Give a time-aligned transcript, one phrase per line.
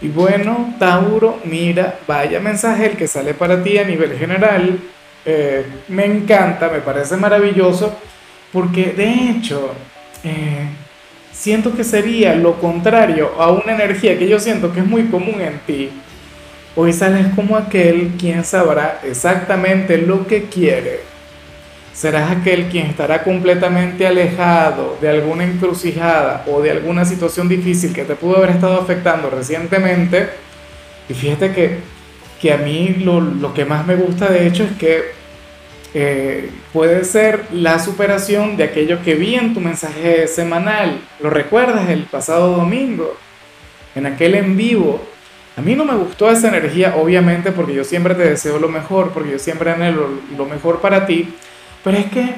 [0.00, 4.78] Y bueno, Tauro, mira, vaya mensaje el que sale para ti a nivel general.
[5.24, 7.96] Eh, me encanta, me parece maravilloso,
[8.52, 9.72] porque de hecho,
[10.22, 10.68] eh,
[11.32, 15.40] siento que sería lo contrario a una energía que yo siento que es muy común
[15.40, 15.90] en ti.
[16.76, 21.15] Hoy sales como aquel quien sabrá exactamente lo que quiere
[21.96, 28.04] serás aquel quien estará completamente alejado de alguna encrucijada o de alguna situación difícil que
[28.04, 30.28] te pudo haber estado afectando recientemente.
[31.08, 31.78] Y fíjate que,
[32.40, 35.04] que a mí lo, lo, que más me gusta de hecho es que
[35.94, 41.00] eh, puede ser la superación de aquello que vi en tu mensaje semanal.
[41.20, 43.16] ¿Lo recuerdas el pasado domingo?
[43.94, 45.02] En aquel en vivo.
[45.56, 49.12] A mí no me gustó esa energía, obviamente, porque yo siempre te deseo lo mejor,
[49.12, 51.32] porque yo siempre anhelo lo mejor para ti
[51.86, 52.34] pero es que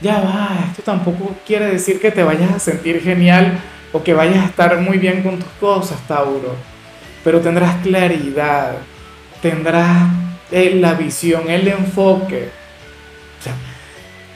[0.00, 3.58] ya va, esto tampoco quiere decir que te vayas a sentir genial
[3.92, 6.54] o que vayas a estar muy bien con tus cosas, Tauro.
[7.22, 8.72] Pero tendrás claridad,
[9.42, 10.08] tendrás
[10.50, 12.48] eh, la visión, el enfoque.
[13.38, 13.52] O sea,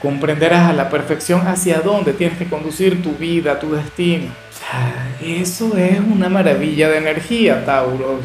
[0.02, 4.26] comprenderás a la perfección hacia dónde tienes que conducir tu vida, tu destino.
[4.26, 8.20] O sea, eso es una maravilla de energía, Tauro.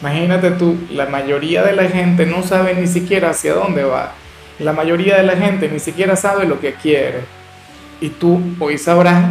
[0.00, 4.14] Imagínate tú, la mayoría de la gente no sabe ni siquiera hacia dónde va
[4.58, 7.20] la mayoría de la gente ni siquiera sabe lo que quiere.
[8.00, 9.24] Y tú hoy sabrás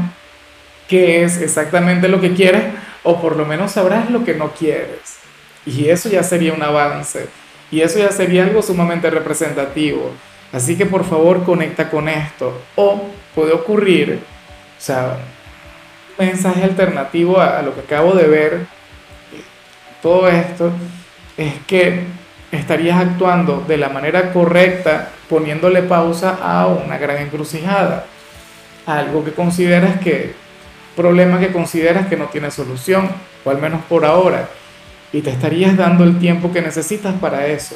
[0.88, 2.64] qué es exactamente lo que quieres
[3.04, 5.18] o por lo menos sabrás lo que no quieres.
[5.66, 7.28] Y eso ya sería un avance.
[7.72, 10.12] Y eso ya sería algo sumamente representativo.
[10.52, 12.62] Así que por favor conecta con esto.
[12.76, 14.20] O puede ocurrir,
[14.78, 15.18] o sea,
[16.18, 18.66] un mensaje alternativo a, lo que acabo de ver,
[20.02, 20.72] todo esto,
[21.38, 22.04] es que
[22.52, 28.06] estarías actuando de la manera correcta poniéndole pausa a una gran encrucijada,
[28.86, 30.34] algo que consideras que,
[30.96, 33.10] problema que consideras que no tiene solución,
[33.44, 34.50] o al menos por ahora,
[35.12, 37.76] y te estarías dando el tiempo que necesitas para eso.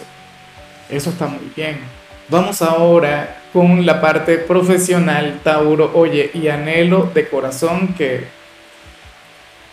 [0.90, 1.80] Eso está muy bien.
[2.28, 5.92] Vamos ahora con la parte profesional, Tauro.
[5.94, 8.26] Oye, y anhelo de corazón que,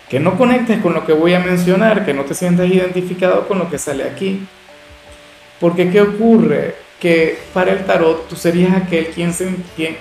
[0.08, 3.58] que no conectes con lo que voy a mencionar, que no te sientas identificado con
[3.58, 4.46] lo que sale aquí.
[5.60, 6.85] Porque ¿qué ocurre?
[7.00, 9.32] Que para el tarot tú serías aquel quien,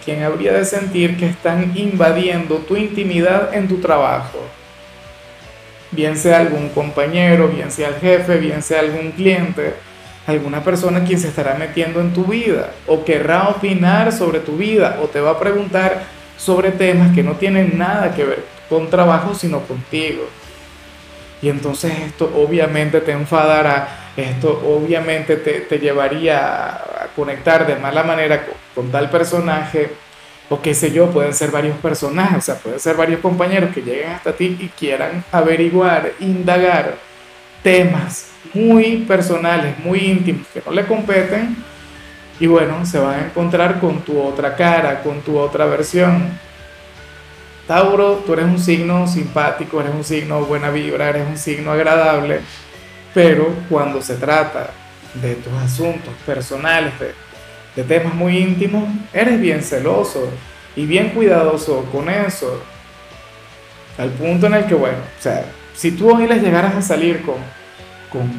[0.03, 4.39] quien, habría de sentir que están invadiendo tu intimidad en tu trabajo.
[5.91, 9.73] Bien sea algún compañero, bien sea el jefe, bien sea algún cliente,
[10.25, 15.00] alguna persona quien se estará metiendo en tu vida o querrá opinar sobre tu vida
[15.01, 16.03] o te va a preguntar
[16.38, 20.23] sobre temas que no tienen nada que ver con trabajo sino contigo.
[21.41, 28.46] Y entonces esto obviamente te enfadará esto obviamente te, llevaría a conectar de mala manera
[28.74, 29.92] con, tal personaje,
[30.50, 33.81] o qué sé yo, pueden ser varios personajes, o sea, pueden ser varios compañeros que
[33.81, 36.96] lleguen hasta ti y quieran averiguar, indagar
[37.62, 41.56] temas muy personales, muy íntimos, que no le competen,
[42.40, 46.38] y bueno, se van a encontrar con tu otra cara, con tu otra versión.
[47.66, 52.42] Tauro, tú eres un signo simpático, eres un signo buena vibra, eres un signo agradable
[53.16, 54.72] pero cuando se trata
[55.14, 56.92] de tus asuntos personales,
[57.76, 58.84] de, temas muy íntimos,
[59.14, 60.30] eres bien celoso
[60.76, 62.62] y bien cuidadoso con eso.
[63.98, 67.22] Al punto en el que, bueno, o sea, si tú hoy les llegaras a salir
[67.22, 67.36] con,
[68.12, 68.30] con,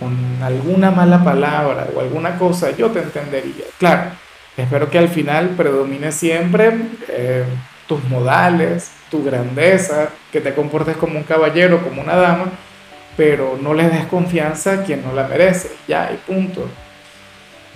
[0.00, 3.66] con alguna mala palabra o alguna cosa, yo te entendería.
[3.78, 4.12] Claro,
[4.56, 6.72] espero que al final predomine siempre
[7.08, 7.44] eh,
[7.86, 12.52] tus modales, tu grandeza, que te comportes como un caballero, como una dama,
[13.18, 16.68] pero no les des confianza a quien no la merece, ya, y punto.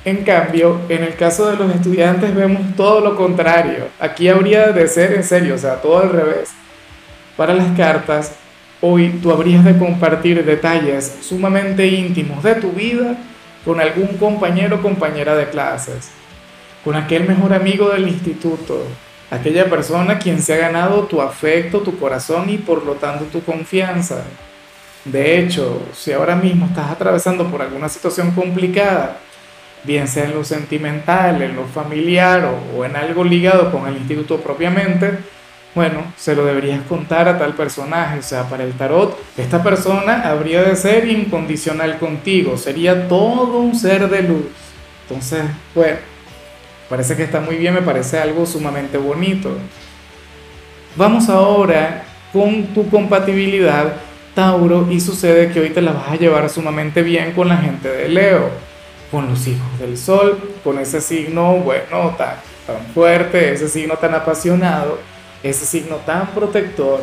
[0.05, 3.89] En cambio, en el caso de los estudiantes vemos todo lo contrario.
[3.99, 6.50] Aquí habría de ser en serio, o sea, todo al revés.
[7.37, 8.37] Para las cartas,
[8.81, 13.17] hoy tú habrías de compartir detalles sumamente íntimos de tu vida
[13.65, 16.12] con algún compañero o compañera de clases,
[16.85, 18.87] con aquel mejor amigo del instituto,
[19.29, 23.43] aquella persona quien se ha ganado tu afecto, tu corazón y por lo tanto tu
[23.43, 24.23] confianza.
[25.05, 29.17] De hecho, si ahora mismo estás atravesando por alguna situación complicada,
[29.85, 34.39] bien sea en lo sentimental, en lo familiar o, en algo ligado con el instituto
[34.39, 35.19] propiamente,
[35.75, 38.19] bueno, se lo deberías contar a tal personaje.
[38.19, 43.75] O sea, para el tarot, esta persona habría de ser incondicional contigo, sería todo un
[43.75, 44.47] ser de luz.
[45.09, 45.43] Entonces,
[45.75, 45.99] bueno,
[46.89, 49.57] parece que está muy bien, me parece algo sumamente bonito.
[50.95, 53.95] Vamos ahora con tu compatibilidad,
[54.34, 57.88] Tauro, y sucede que hoy te la vas a llevar sumamente bien con la gente
[57.88, 58.50] de Leo,
[59.11, 62.37] con los hijos del Sol, con ese signo, bueno, tan,
[62.67, 64.99] tan fuerte, ese signo tan apasionado
[65.43, 67.00] ese signo tan protector,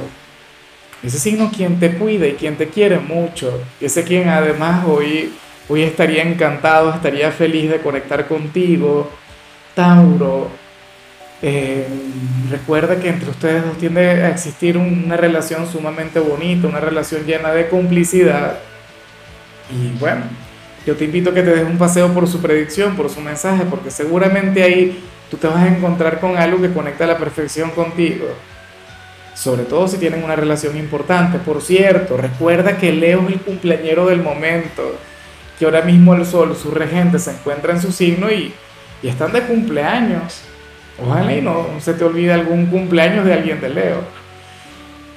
[1.04, 5.34] ese signo quien te cuida y quien te quiere mucho, ese quien además hoy,
[5.68, 9.10] hoy estaría encantado, estaría feliz de conectar contigo,
[9.76, 10.50] Tauro.
[11.42, 11.88] Eh,
[12.50, 17.52] recuerda que entre ustedes dos tiende a existir una relación sumamente bonita, una relación llena
[17.52, 18.60] de complicidad.
[19.72, 20.24] Y bueno,
[20.86, 23.64] yo te invito a que te des un paseo por su predicción, por su mensaje,
[23.70, 25.02] porque seguramente ahí
[25.32, 28.26] tú te vas a encontrar con algo que conecta a la perfección contigo.
[29.34, 31.38] Sobre todo si tienen una relación importante.
[31.38, 34.98] Por cierto, recuerda que Leo es el cumpleañero del momento,
[35.58, 38.54] que ahora mismo el Sol, su regente, se encuentra en su signo y,
[39.02, 40.42] y están de cumpleaños.
[41.02, 44.02] Ojalá y no se te olvide algún cumpleaños de alguien de Leo.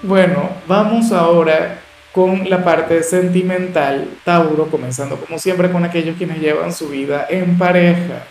[0.02, 1.78] Bueno, vamos ahora
[2.12, 7.56] con la parte sentimental, Tauro, comenzando como siempre con aquellos quienes llevan su vida en
[7.56, 8.24] pareja.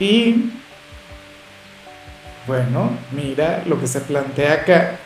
[0.00, 0.52] Y
[2.46, 4.96] bueno, mira lo que se plantea acá.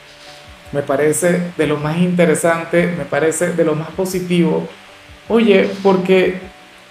[0.73, 4.69] Me parece de lo más interesante, me parece de lo más positivo.
[5.29, 6.39] Oye, porque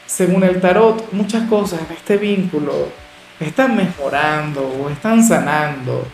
[0.06, 2.90] según el tarot, muchas cosas en este vínculo
[3.40, 6.06] están mejorando o están sanando.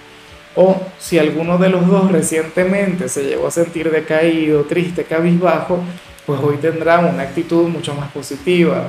[0.56, 5.83] O si alguno de los dos recientemente se llegó a sentir decaído, triste, cabizbajo,
[6.25, 8.88] pues hoy tendrá una actitud mucho más positiva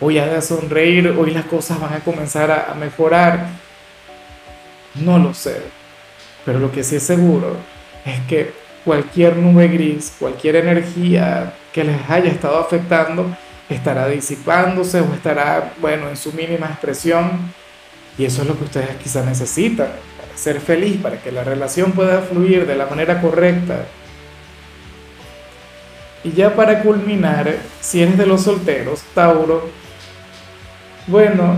[0.00, 3.48] hoy de sonreír, hoy las cosas van a comenzar a, mejorar.
[4.94, 5.62] No lo sé,
[6.44, 7.56] pero lo que sí es seguro
[8.04, 8.52] es que
[8.84, 13.26] cualquier nube gris, cualquier energía que les haya estado afectando,
[13.68, 17.52] estará disipándose o estará, bueno, en su mínima expresión.
[18.16, 19.88] Y eso es lo que ustedes quizás necesitan
[20.18, 23.84] para ser feliz, para que la relación pueda fluir de la manera correcta.
[26.24, 29.70] Y ya para culminar, si eres de los solteros, Tauro,
[31.06, 31.56] bueno,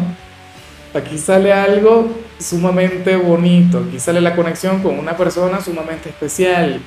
[0.93, 6.81] aquí sale algo sumamente bonito, aquí sale la conexión con una persona sumamente especial,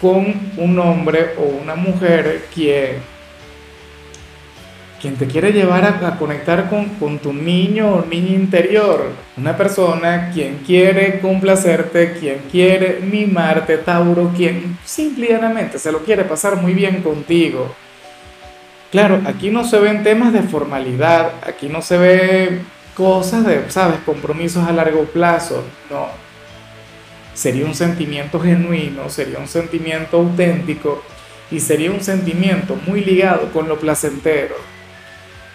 [0.00, 2.96] con un hombre o una mujer quien,
[5.06, 10.32] quien te quiere llevar a, conectar con, con, tu niño o niña interior, una persona
[10.34, 17.02] quien quiere complacerte, quien quiere mimarte, Tauro, quien simplemente se lo quiere pasar muy bien
[17.02, 17.72] contigo
[18.90, 22.60] Claro, aquí no se ven temas de formalidad, aquí no se ve
[22.96, 26.08] cosas de, ¿sabes?, compromisos a largo plazo, no.
[27.34, 31.02] Sería un sentimiento genuino, sería un sentimiento auténtico
[31.50, 34.56] y sería un sentimiento muy ligado con lo placentero.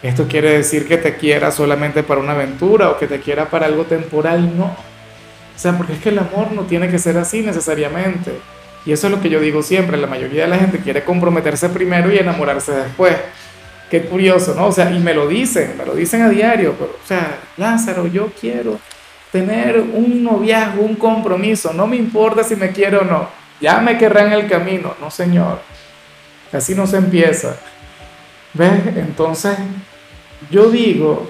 [0.04, 3.68] Esto quiere decir que te quiera solamente para una aventura o que te quiera para
[3.68, 4.66] algo temporal, no.
[4.66, 8.32] O sea, porque es que el amor no tiene que ser así necesariamente.
[8.86, 11.70] Y eso es lo que yo digo siempre, la mayoría de la gente quiere comprometerse
[11.70, 13.16] primero y enamorarse después.
[13.92, 14.68] Qué curioso, ¿no?
[14.68, 18.08] O sea, y me lo dicen, me lo dicen a diario, pero, o sea, Lázaro,
[18.08, 18.80] yo quiero
[19.32, 23.98] tener un noviazgo, un compromiso, no me importa si me quiere o no, ya me
[23.98, 25.60] querrán el camino, no señor,
[26.52, 27.56] así no se empieza.
[28.54, 28.82] ¿Ves?
[28.96, 29.58] Entonces,
[30.50, 31.28] yo digo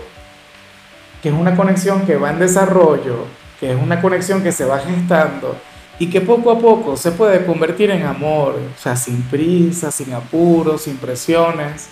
[1.22, 3.25] que es una conexión que va en desarrollo,
[3.60, 5.56] que es una conexión que se va gestando,
[6.00, 10.13] y que poco a poco se puede convertir en amor, o sea, sin prisa, sin
[10.13, 11.89] apuros, sin presiones.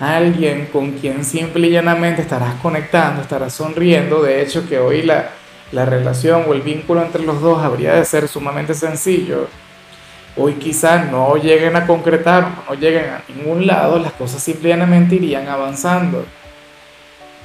[0.00, 4.22] Alguien con quien simple y llanamente estarás conectando, estarás sonriendo.
[4.22, 5.30] De hecho, que hoy la,
[5.72, 9.46] la relación o el vínculo entre los dos habría de ser sumamente sencillo.
[10.36, 15.14] Hoy quizás no lleguen a concretar, no lleguen a ningún lado, las cosas simple y
[15.14, 16.24] irían avanzando.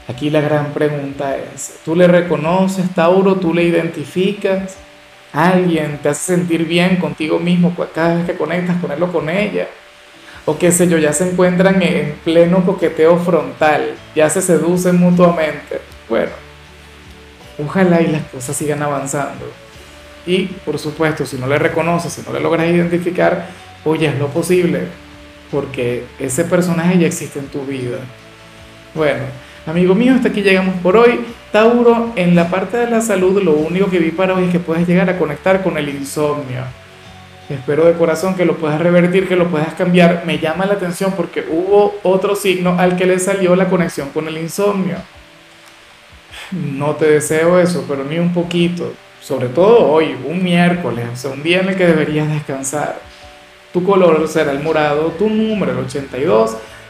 [0.10, 3.36] Aquí la gran pregunta es, ¿tú le reconoces, Tauro?
[3.36, 4.76] ¿Tú le identificas?
[5.32, 9.30] alguien te hace sentir bien contigo mismo cada vez que conectas con él o con
[9.30, 9.68] ella.
[10.46, 15.80] O qué sé yo, ya se encuentran en pleno coqueteo frontal, ya se seducen mutuamente.
[16.08, 16.32] Bueno,
[17.64, 19.46] ojalá y las cosas sigan avanzando.
[20.26, 23.48] Y por supuesto, si no le reconoces, si no le logras identificar,
[23.86, 24.88] oye, es lo posible,
[25.52, 28.00] porque ese personaje ya existe en tu vida.
[28.96, 29.24] Bueno,
[29.70, 31.20] Amigo mío, hasta aquí llegamos por hoy.
[31.52, 34.60] Tauro, en la parte de la salud, lo único que vi para hoy es que
[34.60, 36.64] puedes llegar a conectar con el insomnio.
[37.48, 40.24] Espero de corazón que lo puedas revertir, que lo puedas cambiar.
[40.26, 44.28] Me llama la atención porque hubo otro signo al que le salió la conexión con
[44.28, 44.96] el insomnio.
[46.52, 48.92] No te deseo eso, pero ni un poquito.
[49.22, 53.00] sobre todo hoy, un miércoles, o sea, un día en el que deberías descansar.
[53.72, 56.58] Tu color será el morado, tu número el 82.